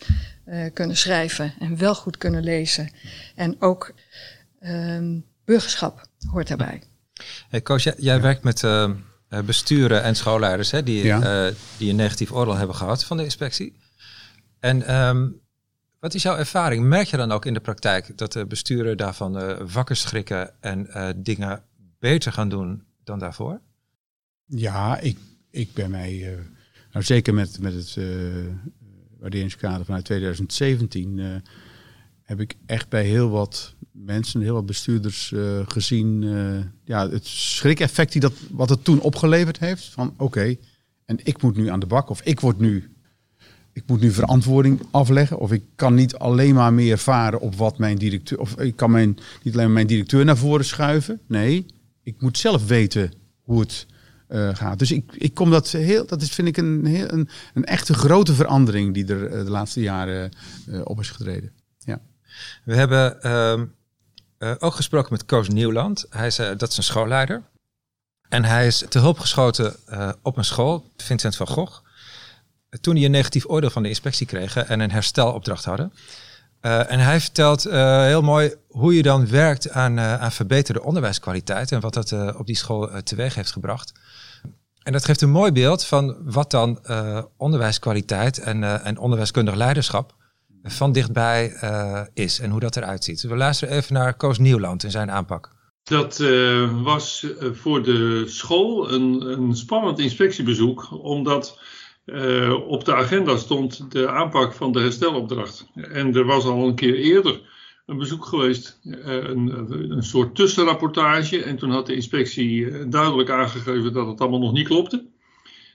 [0.74, 2.92] kunnen schrijven en wel goed kunnen lezen.
[3.36, 3.94] En ook
[4.60, 6.82] ehm, burgerschap hoort daarbij.
[7.50, 8.64] Hey, Koos, jij, jij werkt met
[9.46, 11.52] besturen en schoolleiders hè, die, ja.
[11.78, 13.76] die een negatief oordeel hebben gehad van de inspectie.
[14.60, 15.42] En um,
[16.00, 16.86] wat is jouw ervaring?
[16.86, 20.88] Merk je dan ook in de praktijk dat de besturen daarvan uh, wakker schrikken en
[21.18, 21.64] dingen
[22.00, 23.62] beter gaan doen dan daarvoor?
[24.46, 25.18] Ja, ik,
[25.50, 26.38] ik ben mij,
[26.92, 27.98] nou zeker met, met het
[29.20, 31.44] waarderingskader vanuit 2017,
[32.32, 35.34] heb ik echt bij heel wat mensen, heel wat bestuurders
[35.66, 36.24] gezien,
[36.84, 39.84] ja, het schrik-effect die dat, wat het toen opgeleverd heeft.
[39.84, 40.56] Van oké,
[41.06, 42.92] en ik moet nu aan de bak of ik word nu
[43.74, 45.40] ik moet nu verantwoording afleggen.
[45.40, 48.40] Of ik kan niet alleen maar meer varen op wat mijn directeur.
[48.40, 51.20] Of ik kan mijn, niet alleen maar mijn directeur naar voren schuiven.
[51.28, 51.66] Nee,
[52.04, 53.86] ik moet zelf weten hoe het
[54.30, 54.80] uh, gaat.
[54.80, 56.06] Dus ik, ik kom dat heel.
[56.06, 59.82] Dat is, vind ik een, heel, een, een echte grote verandering die er de laatste
[59.82, 60.32] jaren
[60.84, 61.52] op is getreden.
[62.64, 63.18] We hebben
[64.40, 66.06] uh, ook gesproken met Koos Nieuwland.
[66.10, 67.42] Hij is, dat is een schoolleider.
[68.30, 69.76] En hij is te hulp geschoten
[70.22, 71.82] op een school, Vincent van Gogh
[72.82, 75.94] toen hij een negatief oordeel van de inspectie kregen en een herstelopdracht hadden.
[76.62, 81.80] En hij vertelt heel mooi hoe je dan werkt aan, uh, aan verbeterde onderwijskwaliteit en
[81.80, 83.92] wat dat op die school teweeg heeft gebracht.
[84.84, 86.80] En dat geeft een mooi beeld van wat dan
[87.38, 90.16] onderwijskwaliteit en, en onderwijskundig leiderschap
[90.64, 91.54] van dichtbij
[92.14, 93.22] is en hoe dat eruit ziet.
[93.22, 95.50] We luisteren even naar Koos Nieuwland in zijn aanpak.
[95.84, 96.18] Dat
[96.84, 101.60] was voor de school een, een spannend inspectiebezoek, omdat
[102.68, 105.68] op de agenda stond de aanpak van de herstelopdracht.
[105.76, 107.42] En er was al een keer eerder
[107.86, 111.44] een bezoek geweest, een, een, soort tussenrapportage.
[111.44, 115.06] En toen had de inspectie duidelijk aangegeven dat het allemaal nog niet klopte.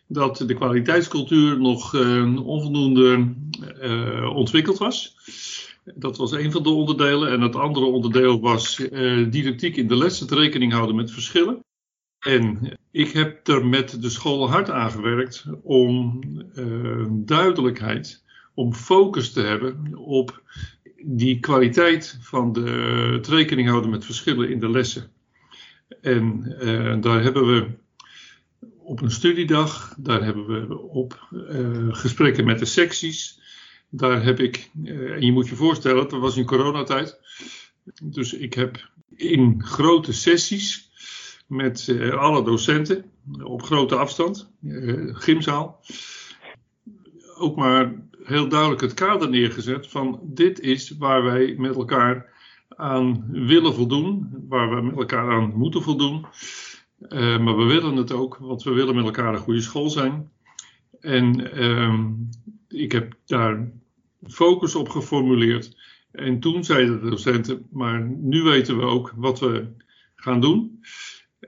[0.08, 1.94] Dat de kwaliteitscultuur nog
[2.44, 3.34] onvoldoende
[4.34, 5.16] ontwikkeld was.
[5.94, 7.30] Dat was een van de onderdelen.
[7.30, 8.76] En het andere onderdeel was
[9.30, 11.64] didactiek in de les, het rekening houden met verschillen.
[12.18, 16.20] En ik heb er met de school hard aan gewerkt om
[17.10, 20.42] duidelijkheid, om focus te hebben op
[21.02, 22.70] die kwaliteit van de,
[23.12, 25.10] het rekening houden met verschillen in de lessen.
[26.00, 26.42] En
[27.00, 27.66] daar hebben we
[28.86, 33.40] op een studiedag, daar hebben we op uh, gesprekken met de secties,
[33.90, 37.20] daar heb ik, en je moet je voorstellen, dat was in coronatijd,
[38.02, 40.90] dus ik heb in grote sessies
[41.46, 43.04] met uh, alle docenten
[43.42, 44.50] op grote afstand,
[45.12, 45.80] gymzaal.
[47.36, 52.34] Ook maar heel duidelijk het kader neergezet van dit is waar wij met elkaar
[52.68, 56.26] aan willen voldoen, waar we met elkaar aan moeten voldoen.
[57.00, 60.30] Uh, maar we willen het ook, want we willen met elkaar een goede school zijn.
[61.00, 62.12] En ehm,
[62.68, 63.70] ik heb daar
[64.22, 65.76] focus op geformuleerd.
[66.12, 69.66] En toen zeiden de docenten, maar nu weten we ook wat we
[70.14, 70.80] gaan doen.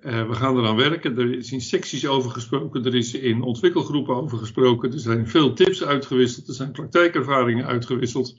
[0.03, 1.19] Uh, we gaan eraan werken.
[1.19, 4.93] Er is in secties over gesproken, er is in ontwikkelgroepen over gesproken.
[4.93, 8.37] Er zijn veel tips uitgewisseld, er zijn praktijkervaringen uitgewisseld.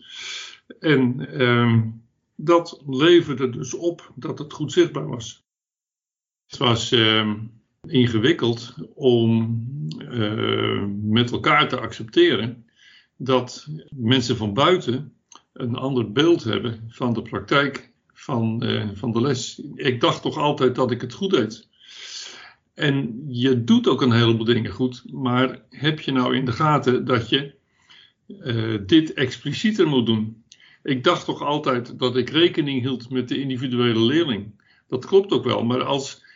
[0.80, 2.04] En um,
[2.36, 5.48] dat leverde dus op dat het goed zichtbaar was.
[6.50, 7.52] Het was um,
[7.88, 9.62] ingewikkeld om
[10.12, 12.66] uh, met elkaar te accepteren
[13.18, 15.14] dat mensen van buiten
[15.54, 19.62] een ander beeld hebben van de praktijk van, uh, van de les.
[19.76, 21.68] Ik dacht toch altijd dat ik het goed deed.
[22.74, 27.06] En je doet ook een heleboel dingen goed, maar heb je nou in de gaten
[27.06, 27.54] dat je
[28.28, 30.44] uh, dit explicieter moet doen?
[30.84, 34.62] Ik dacht toch altijd dat ik rekening hield met de individuele leerling.
[34.88, 36.28] Dat klopt ook wel, maar als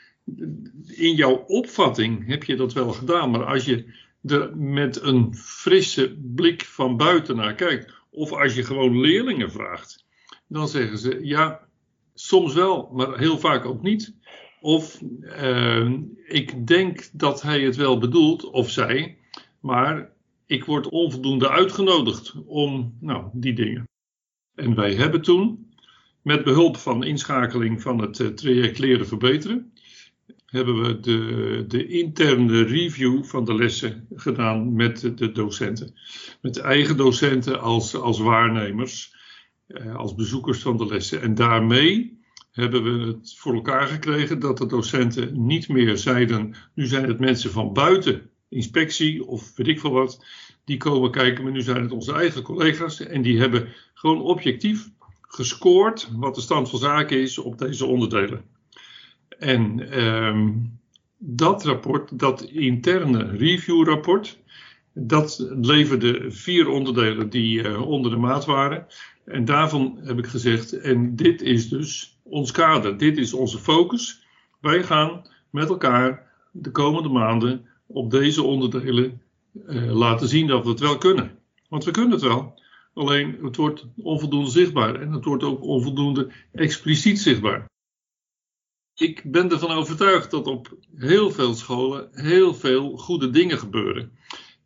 [0.85, 6.17] in jouw opvatting heb je dat wel gedaan, maar als je er met een frisse
[6.35, 10.05] blik van buiten naar kijkt, of als je gewoon leerlingen vraagt,
[10.47, 11.67] dan zeggen ze ja,
[12.13, 14.15] soms wel, maar heel vaak ook niet.
[14.61, 15.91] Of uh,
[16.27, 19.17] ik denk dat hij het wel bedoelt, of zij,
[19.59, 20.11] maar
[20.45, 23.87] ik word onvoldoende uitgenodigd om nou, die dingen.
[24.55, 25.73] En wij hebben toen,
[26.21, 29.72] met behulp van inschakeling van het uh, traject leren verbeteren,
[30.53, 35.93] hebben we de, de interne review van de lessen gedaan met de docenten.
[36.41, 39.15] Met eigen docenten als, als waarnemers,
[39.67, 41.21] uh, als bezoekers van de lessen.
[41.21, 42.19] En daarmee
[42.51, 47.19] hebben we het voor elkaar gekregen dat de docenten niet meer zeiden, nu zijn het
[47.19, 50.25] mensen van buiten, inspectie of weet ik veel wat,
[50.65, 54.89] die komen kijken, maar nu zijn het onze eigen collega's en die hebben gewoon objectief
[55.21, 58.52] gescoord wat de stand van zaken is op deze onderdelen.
[59.39, 60.79] En um,
[61.17, 64.39] dat rapport, dat interne review-rapport,
[64.93, 68.87] dat leverde vier onderdelen die uh, onder de maat waren.
[69.25, 74.25] En daarvan heb ik gezegd, en dit is dus ons kader, dit is onze focus.
[74.61, 79.21] Wij gaan met elkaar de komende maanden op deze onderdelen
[79.67, 81.31] uh, laten zien dat we het wel kunnen.
[81.69, 82.61] Want we kunnen het wel.
[82.93, 87.71] Alleen het wordt onvoldoende zichtbaar en het wordt ook onvoldoende expliciet zichtbaar.
[88.95, 94.11] Ik ben ervan overtuigd dat op heel veel scholen heel veel goede dingen gebeuren.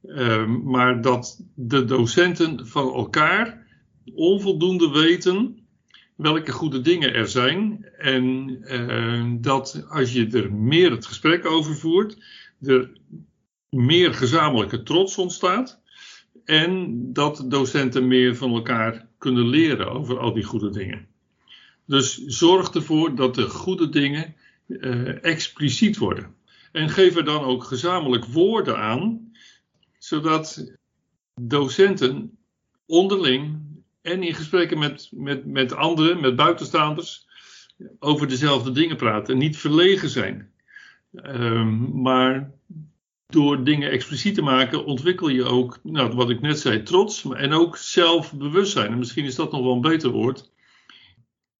[0.03, 3.67] Uh, maar dat de docenten van elkaar
[4.15, 5.67] onvoldoende weten
[6.15, 7.85] welke goede dingen er zijn.
[7.97, 12.17] En uh, dat als je er meer het gesprek over voert,
[12.61, 12.91] er
[13.69, 15.81] meer gezamenlijke trots ontstaat.
[16.45, 21.07] En dat docenten meer van elkaar kunnen leren over al die goede dingen.
[21.87, 24.35] Dus zorg ervoor dat de goede dingen
[24.67, 26.35] uh, expliciet worden.
[26.71, 29.31] En geef er dan ook gezamenlijk woorden aan,
[29.97, 30.71] zodat
[31.41, 32.37] docenten
[32.85, 33.59] onderling
[34.01, 37.27] en in gesprekken met, met, met anderen, met buitenstaanders,
[37.99, 39.33] over dezelfde dingen praten.
[39.33, 40.51] En niet verlegen zijn.
[41.11, 42.51] Um, maar
[43.27, 47.53] door dingen expliciet te maken, ontwikkel je ook, nou, wat ik net zei, trots en
[47.53, 48.91] ook zelfbewustzijn.
[48.91, 50.51] En misschien is dat nog wel een beter woord.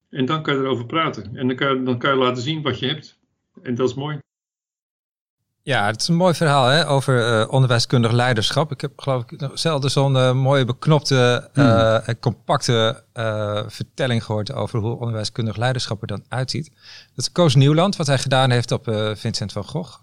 [0.10, 1.36] En dan kan je erover praten.
[1.36, 3.18] En dan kan, je, dan kan je laten zien wat je hebt.
[3.64, 4.20] En dat is mooi.
[5.68, 8.72] Ja, het is een mooi verhaal hè, over uh, onderwijskundig leiderschap.
[8.72, 12.20] Ik heb geloof ik zelden zo'n uh, mooie beknopte uh, hmm.
[12.20, 13.04] compacte
[13.68, 16.70] vertelling gehoord over hoe onderwijskundig leiderschap er dan uitziet.
[17.16, 20.00] Dat is Koos Nieuwland, wat hij gedaan heeft op Vincent van Gogh.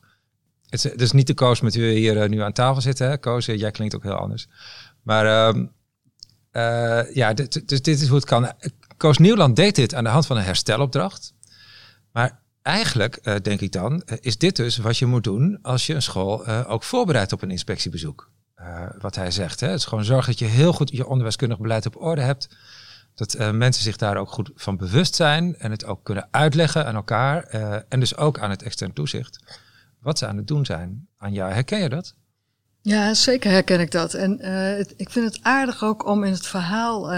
[0.64, 3.08] Het is, het is niet de Koos met wie we hier nu aan tafel zitten.
[3.08, 3.18] Hè?
[3.18, 4.48] Koos, jij klinkt ook heel anders.
[5.02, 5.66] Maar ehm,
[7.14, 8.52] ja, dit, dus dit is hoe het kan.
[9.04, 11.34] Koos Nieuwland deed dit aan de hand van een herstelopdracht.
[12.12, 15.86] Maar eigenlijk, uh, denk ik dan, uh, is dit dus wat je moet doen als
[15.86, 18.30] je een school uh, ook voorbereidt op een inspectiebezoek.
[18.98, 19.60] wat hij zegt.
[19.60, 19.68] Hè?
[19.68, 22.48] Het is gewoon zorgen dat je heel goed je onderwijskundig beleid op orde hebt.
[23.14, 26.94] Dat mensen zich daar ook goed van bewust zijn en het ook kunnen uitleggen aan
[26.94, 27.42] elkaar.
[27.88, 29.58] en dus ook aan het extern toezicht.
[30.00, 31.08] Wat ze aan het doen zijn.
[31.18, 32.14] Aan jou, herken je dat?
[32.82, 34.14] Ja, zeker herken ik dat.
[34.14, 34.32] En
[34.96, 37.12] ik vind het aardig ook om in het verhaal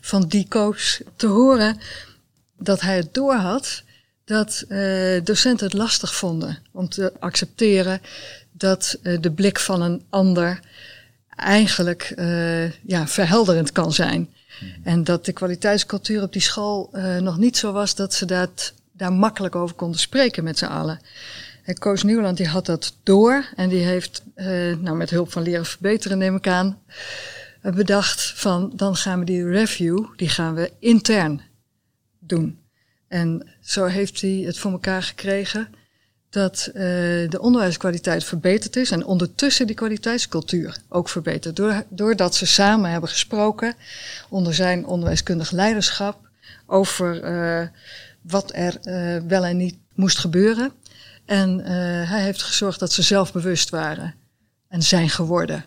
[0.00, 1.78] van die coach te horen
[2.58, 3.82] dat hij het doorhad
[4.30, 8.00] dat uh, docenten het lastig vonden om te accepteren
[8.52, 10.60] dat uh, de blik van een ander
[11.28, 14.34] eigenlijk uh, ja, verhelderend kan zijn.
[14.58, 14.68] Hmm.
[14.82, 19.12] En dat de kwaliteitscultuur op die school nog niet zo was dat ze dat, daar
[19.12, 21.00] makkelijk over konden spreken met z'n allen.
[21.64, 24.22] En Koos Nieuwland die had dat door en die heeft
[24.80, 26.78] nou, met hulp van leren verbeteren neem ik aan
[27.62, 31.40] bedacht van dan gaan we die review, die gaan we intern
[32.18, 32.58] doen.
[33.08, 35.68] En zo heeft hij het voor elkaar gekregen
[36.30, 36.74] dat uh,
[37.30, 41.56] de onderwijskwaliteit verbeterd is en ondertussen die kwaliteitscultuur ook verbeterd.
[41.56, 43.74] Door, doordat ze samen hebben gesproken
[44.28, 46.28] onder zijn onderwijskundig leiderschap
[46.66, 47.66] over uh,
[48.20, 50.72] wat er uh, wel en niet moest gebeuren.
[51.24, 51.58] En
[52.06, 54.14] hij heeft gezorgd dat ze zelfbewust waren
[54.68, 55.64] en zijn geworden.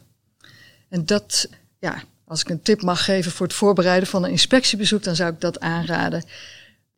[0.89, 1.49] En dat,
[1.83, 5.33] ja, als ik een tip mag geven voor het voorbereiden van een inspectiebezoek, dan zou
[5.33, 6.23] ik dat aanraden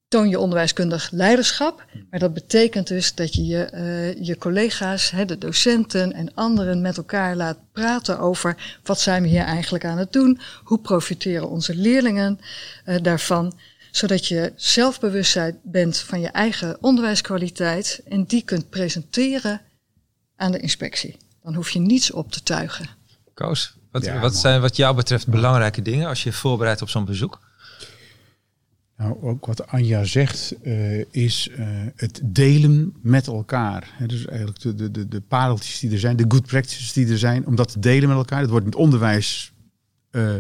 [0.08, 1.86] toon je onderwijskundig leiderschap.
[2.10, 6.82] Maar dat betekent dus dat je je, uh, je collega's, hè, de docenten en anderen
[6.82, 11.50] met elkaar laat praten over wat zijn we hier eigenlijk aan het doen, hoe profiteren
[11.50, 12.40] onze leerlingen
[12.86, 13.54] uh, daarvan,
[13.92, 19.62] zodat je zelfbewustzijn bent van je eigen onderwijskwaliteit en die kunt presenteren
[20.36, 21.18] aan de inspectie.
[21.44, 22.90] Dan hoef je niets op te tuigen.
[23.34, 26.90] Koos, wat, ja, wat zijn wat jou betreft belangrijke dingen als je je voorbereidt op
[26.90, 27.40] zo'n bezoek?
[28.98, 33.92] Nou, ook wat Anja zegt, uh, is uh, het delen met elkaar.
[33.92, 37.10] He, dus eigenlijk de, de, de, de pareltjes die er zijn, de good practices die
[37.10, 38.42] er zijn, om dat te delen met elkaar.
[38.42, 39.54] Dat wordt in het onderwijs
[40.12, 40.34] uh,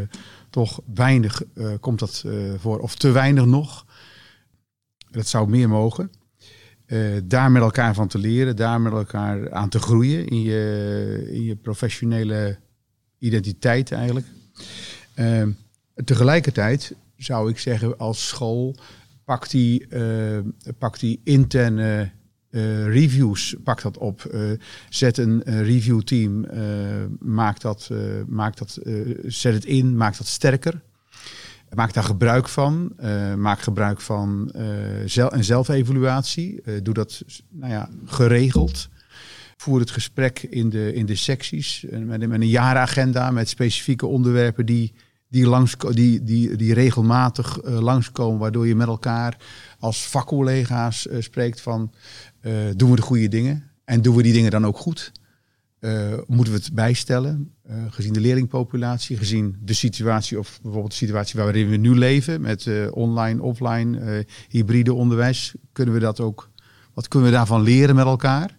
[0.49, 1.41] toch weinig,
[1.79, 2.25] komt dat
[2.57, 3.85] voor, of te weinig nog.
[5.11, 6.11] Dat zou meer mogen.
[7.23, 11.43] daar met elkaar van te leren, daar met elkaar aan te groeien in je, in
[11.43, 12.57] je professionele
[13.19, 14.27] identiteit eigenlijk.
[16.03, 18.75] tegelijkertijd zou ik zeggen, als school,
[19.25, 20.39] pak die, uh,
[20.99, 22.11] die interne
[22.49, 24.29] uh, reviews, pak dat op.
[24.33, 24.51] Uh,
[24.89, 26.45] zet een reviewteam,
[27.19, 27.89] maak dat,
[28.27, 28.79] maak dat,
[29.25, 30.81] zet het in, maak dat sterker.
[31.69, 32.93] Maak daar gebruik van.
[33.37, 34.51] maak gebruik van
[35.05, 36.61] zel een zelfevaluatie.
[36.83, 38.89] doe dat nou ja, geregeld.
[39.55, 44.65] Voer het gesprek in de, in de secties met, met een jaaragenda met specifieke onderwerpen
[44.65, 44.93] die
[45.35, 49.37] die, langs, die, die, die regelmatig uh, langskomen, waardoor je met elkaar
[49.79, 51.91] als vakcollega's uh, spreekt van
[52.75, 55.11] doen we de goede dingen en doen we die dingen dan ook goed?
[56.27, 57.53] moeten we het bijstellen,
[57.89, 62.69] gezien de leerlingpopulatie, gezien de situatie of bijvoorbeeld de situatie waarin we nu leven met
[62.91, 66.49] online, offline, hybride onderwijs, kunnen we dat ook,
[66.93, 68.57] wat kunnen we daarvan leren met elkaar?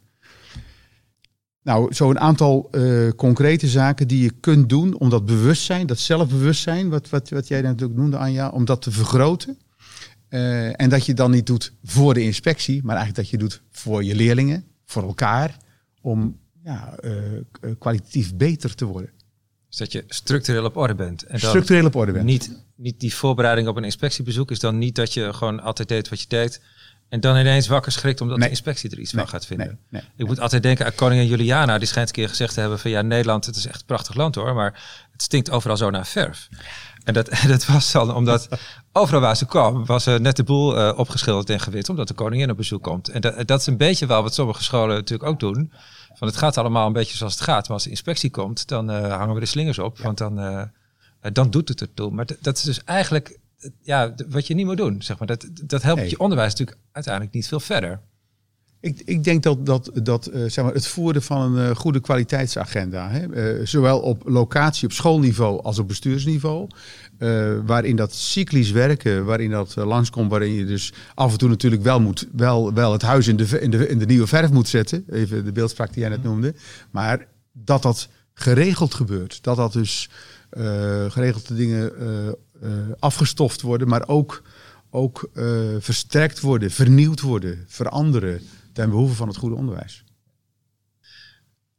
[1.67, 5.99] Nou, zo een aantal uh, concrete zaken die je kunt doen om dat bewustzijn, dat
[5.99, 9.59] zelfbewustzijn, wat, wat, wat jij natuurlijk noemde, Anja, om dat te vergroten.
[10.29, 13.63] Uh, en dat je dan niet doet voor de inspectie, maar eigenlijk dat je doet
[13.71, 15.57] voor je leerlingen, voor elkaar,
[16.01, 17.13] om ja, uh,
[17.79, 19.11] kwalitatief beter te worden.
[19.69, 21.23] Dus dat je structureel op orde bent.
[21.23, 22.25] En structureel op orde bent.
[22.25, 26.09] Niet, niet die voorbereiding op een inspectiebezoek is dan niet dat je gewoon altijd deed
[26.09, 26.61] wat je deed.
[27.09, 29.79] En dan ineens wakker schrikt omdat de inspectie er iets van gaat vinden.
[29.89, 31.79] Nee, ik moet altijd denken aan koningin Juliana.
[31.79, 34.15] Die schijnt een keer gezegd te hebben van ja, Nederland, het is echt een prachtig
[34.15, 34.55] land hoor.
[34.55, 36.49] Maar het stinkt overal zo naar verf.
[37.05, 38.49] En dat, dat was dan omdat
[38.93, 41.89] overal waar ze kwam, was net de boel uh, opgeschilderd en gewit.
[41.89, 43.09] Omdat de koningin op bezoek komt.
[43.09, 45.73] En dat, dat is een beetje wel wat sommige scholen natuurlijk ook doen.
[46.15, 47.63] Van het gaat allemaal een beetje zoals het gaat.
[47.63, 49.99] Maar als de inspectie komt, dan uh, hangen we de slingers op.
[49.99, 50.63] Want dan, uh,
[51.33, 52.11] dan doet het ertoe.
[52.11, 53.39] Maar dat is dus eigenlijk
[53.83, 55.03] ja, wat je niet moet doen.
[55.03, 55.27] Zeg maar.
[55.27, 58.01] dat, dat helpt je onderwijs natuurlijk uiteindelijk niet veel verder.
[58.81, 62.01] Ik, ik denk dat, dat, dat uh, zeg maar, het voeren van een uh, goede
[62.01, 66.69] kwaliteitsagenda, hè, uh, zowel op locatie, op schoolniveau als op bestuursniveau,
[67.67, 72.01] waarin dat cyclisch werken, waarin dat langskomt, waarin je dus af en toe natuurlijk wel,
[72.01, 75.05] moet, wel, wel het huis in de, in, de, in de nieuwe verf moet zetten,
[75.11, 76.55] even de beeldspraak die jij net noemde,
[76.91, 79.43] maar dat dat geregeld gebeurt.
[79.43, 80.11] Dat dat dus
[81.09, 82.33] geregelde dingen uh,
[82.99, 84.43] afgestoft worden, maar ook,
[84.91, 88.43] ook uh, versterkt worden, vernieuwd worden, veranderen
[88.73, 90.05] ten behoeve van het goede onderwijs.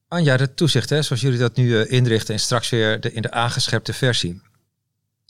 [0.07, 3.31] Anja, de toezicht, hè, zoals jullie dat nu uh, inrichten en straks weer in de
[3.31, 4.41] aangescherpte versie.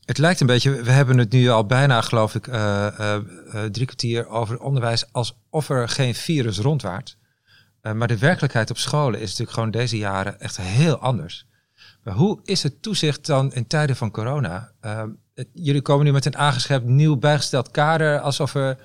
[0.06, 2.44] Het lijkt een beetje, we hebben het nu al bijna, geloof ik,
[3.72, 7.18] drie kwartier over onderwijs alsof er geen virus rondwaart.
[7.82, 11.48] maar de werkelijkheid op scholen is natuurlijk gewoon deze jaren echt heel anders.
[12.04, 14.72] Maar hoe is het toezicht dan in tijden van corona?
[15.54, 18.78] Jullie komen nu met een aangescherpt nieuw bijgesteld kader, alsof er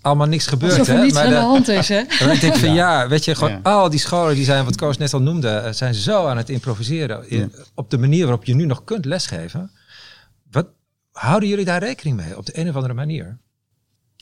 [0.00, 0.72] allemaal niks gebeurt.
[0.72, 1.02] Alsof er hè?
[1.02, 1.98] niets maar aan de, de hand is, hè?
[2.32, 5.14] ik denk van ja, weet je, gewoon al die scholen die zijn, wat Koos net
[5.14, 8.64] al noemde, eh, zijn zo aan het improviseren in, op de manier waarop je nu
[8.64, 9.70] nog kunt lesgeven.
[10.50, 10.66] Wat
[11.12, 13.38] houden jullie daar rekening mee op de een of andere manier?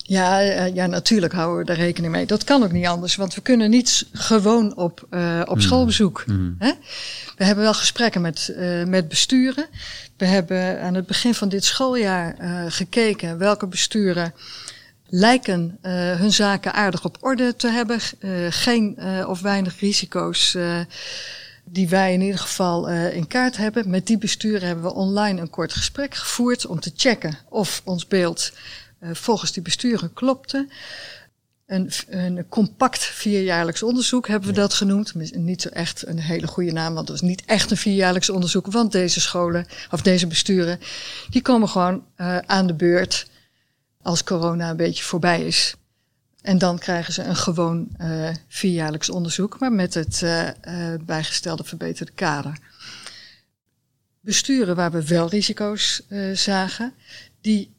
[0.08, 2.26] Ja, eh, ja, natuurlijk houden we daar rekening mee.
[2.26, 5.60] Dat kan ook niet anders, want we kunnen niet gewoon op, uh, op mm.
[5.60, 6.24] schoolbezoek.
[6.26, 6.54] Mm.
[6.58, 6.72] Hè?
[7.36, 9.66] We hebben wel gesprekken met, uh, met besturen.
[10.16, 14.34] We hebben aan het begin van dit schooljaar uh, gekeken welke besturen
[15.08, 15.78] lijken
[16.18, 18.00] hun zaken aardig op orde te hebben.
[18.50, 20.56] geen of weinig risico's
[21.64, 23.90] die wij in ieder geval in kaart hebben.
[23.90, 28.06] Met die besturen hebben we online een kort gesprek gevoerd om te checken of ons
[28.06, 28.52] beeld
[29.00, 30.68] volgens die besturen klopte.
[31.66, 35.14] Een, een compact vierjaarlijks onderzoek hebben we dat genoemd.
[35.34, 38.66] Niet zo echt een hele goede naam, want het was niet echt een vierjaarlijks onderzoek.
[38.66, 40.80] Want deze scholen, of deze besturen,
[41.30, 43.26] die komen gewoon uh, aan de beurt
[44.02, 45.74] als corona een beetje voorbij is.
[46.42, 50.48] En dan krijgen ze een gewoon uh, vierjaarlijks onderzoek, maar met het uh,
[51.00, 52.58] bijgestelde verbeterde kader.
[54.20, 56.92] Besturen waar we wel risico's zagen,
[57.40, 57.74] die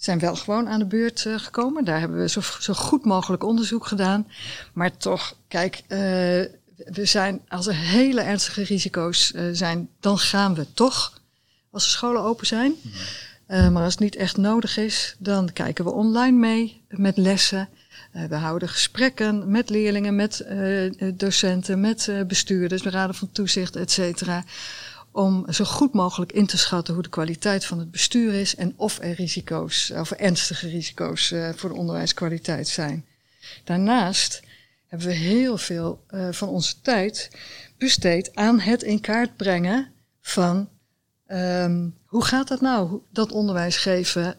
[0.00, 1.84] zijn wel gewoon aan de beurt uh, gekomen.
[1.84, 4.26] Daar hebben we zo, zo, goed mogelijk onderzoek gedaan.
[4.72, 5.98] Maar toch, kijk, uh,
[6.76, 11.20] we zijn, als er hele ernstige risico's uh, zijn, dan gaan we toch
[11.70, 12.74] als de scholen open zijn.
[13.46, 13.72] Mm.
[13.72, 17.68] maar als het niet echt nodig is, dan kijken we online mee met lessen.
[18.28, 20.44] we houden gesprekken met leerlingen, met
[21.14, 24.44] docenten, met bestuurders, de raden van toezicht, et cetera
[25.12, 28.72] om zo goed mogelijk in te schatten hoe de kwaliteit van het bestuur is en
[28.76, 33.04] of er risico's, of ernstige risico's uh, voor de onderwijskwaliteit zijn.
[33.64, 34.42] Daarnaast
[34.86, 37.30] hebben we heel veel uh, van onze tijd
[37.78, 40.68] besteed aan het in kaart brengen van
[41.28, 44.36] um, hoe gaat dat nou, dat onderwijs geven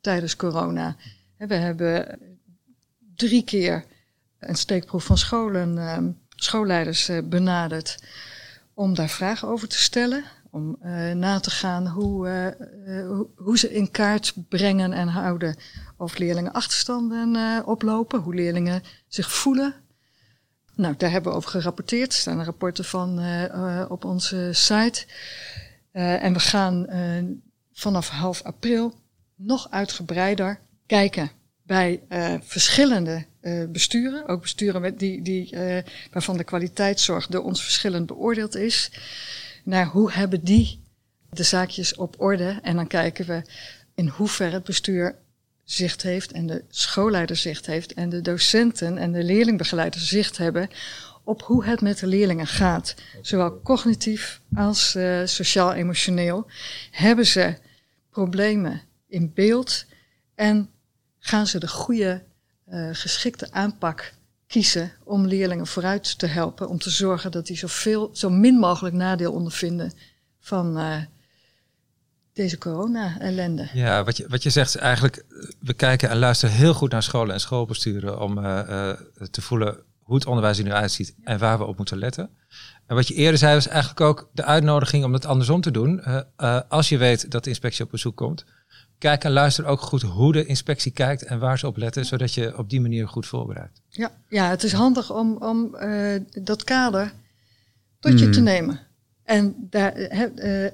[0.00, 0.96] tijdens corona.
[1.36, 2.18] We hebben
[3.14, 3.84] drie keer
[4.38, 7.98] een steekproef van scholen, um, schoolleiders benaderd
[8.76, 10.24] om daar vragen over te stellen.
[10.50, 15.56] Om uh, na te gaan hoe, uh, uh, hoe ze in kaart brengen en houden
[15.96, 19.74] of leerlingen achterstanden oplopen, hoe leerlingen zich voelen.
[20.74, 22.12] Nou, daar hebben we over gerapporteerd.
[22.12, 23.20] Er staan rapporten van
[23.88, 25.06] op onze site.
[25.92, 26.86] en we gaan
[27.72, 28.94] vanaf half april
[29.34, 31.30] nog uitgebreider kijken
[31.62, 32.02] bij
[32.42, 33.26] verschillende
[33.68, 34.28] besturen.
[34.28, 35.78] Ook besturen met die, die, uh,
[36.12, 38.90] waarvan de kwaliteitszorg door ons verschillend beoordeeld is.
[39.64, 40.80] Naar hoe hebben die
[41.30, 42.58] de zaakjes op orde.
[42.62, 43.42] En dan kijken we
[43.94, 45.16] in hoeverre het bestuur
[45.64, 50.70] zicht heeft en de schoolleider zicht heeft en de docenten en de leerlingbegeleiders zicht hebben
[51.24, 52.94] op hoe het met de leerlingen gaat.
[53.22, 56.46] Zowel cognitief als uh, sociaal-emotioneel.
[56.90, 57.54] Hebben ze
[58.10, 59.84] problemen in beeld
[60.34, 60.70] en
[61.18, 62.22] gaan ze de goede
[62.72, 64.12] uh, geschikte aanpak
[64.46, 66.68] kiezen om leerlingen vooruit te helpen.
[66.68, 69.92] Om te zorgen dat die zoveel, zo min mogelijk nadeel ondervinden
[70.40, 70.96] van uh,
[72.32, 73.68] deze corona-ellende.
[73.72, 75.24] Ja, wat je, wat je zegt is eigenlijk,
[75.60, 78.90] we kijken en luisteren heel goed naar scholen en schoolbesturen om uh,
[79.30, 82.30] te voelen hoe het onderwijs er nu uitziet en waar we op moeten letten.
[82.86, 86.02] En wat je eerder zei was eigenlijk ook de uitnodiging om het andersom te doen.
[86.68, 88.44] als je weet dat de inspectie op bezoek komt,
[88.98, 92.34] kijk en luister ook goed hoe de inspectie kijkt en waar ze op letten, zodat
[92.34, 93.80] je op die manier goed voorbereidt.
[93.88, 97.12] Ja, ja het is handig om, om uh, dat kader
[98.00, 98.44] tot je te hmm.
[98.44, 98.80] nemen.
[99.24, 100.08] En daar, uh,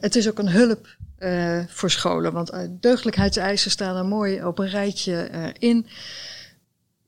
[0.01, 4.69] het is ook een hulp uh, voor scholen, want deugdelijkheidseisen staan er mooi op een
[4.69, 5.87] rijtje in.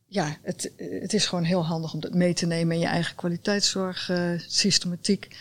[0.07, 3.17] Ja, het, het is gewoon heel handig om dat mee te nemen in je eigen
[3.17, 5.37] kwaliteitszorgsystematiek.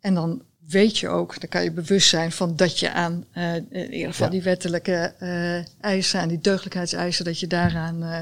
[0.00, 3.54] En dan weet je ook, dan kan je bewust zijn van dat je aan uh,
[3.54, 8.18] in ieder geval die wettelijke uh, eisen, aan die deugdelijkheidseisen, dat je daaraan uh,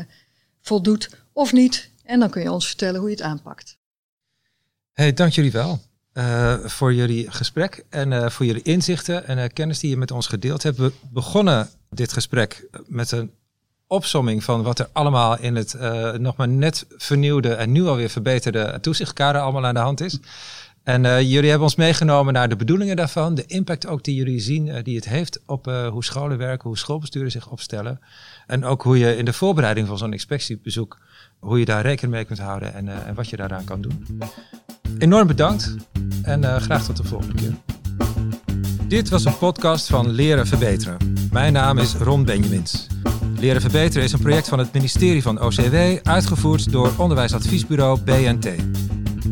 [0.61, 1.91] voldoet of niet.
[2.05, 3.77] En dan kun je ons vertellen hoe je het aanpakt.
[4.93, 5.81] Hey, dank jullie wel
[6.65, 10.79] voor jullie gesprek en voor jullie inzichten en kennis die je met ons gedeeld hebt.
[10.79, 13.31] We begonnen dit gesprek met een
[13.87, 15.77] opsomming van wat er allemaal in het
[16.19, 20.19] nog maar net vernieuwde en nu alweer verbeterde toezichtkader allemaal aan de hand is.
[20.89, 24.41] En uh, jullie hebben ons meegenomen naar de bedoelingen daarvan, de impact ook die jullie
[24.41, 28.01] zien, uh, die het heeft op uh, hoe scholen werken, hoe schoolbesturen zich opstellen.
[28.47, 30.99] En ook hoe je in de voorbereiding van zo'n inspectiebezoek,
[31.39, 34.07] hoe je daar rekening mee kunt houden en, en wat je daaraan kan doen.
[34.99, 35.75] Enorm bedankt
[36.23, 37.55] en graag tot de volgende keer.
[38.87, 41.15] Dit was een podcast van Leren Verbeteren.
[41.31, 42.87] Mijn naam is Ron Benjamins.
[43.39, 48.49] Leren Verbeteren is een project van het ministerie van OCW, uitgevoerd door onderwijsadviesbureau BNT.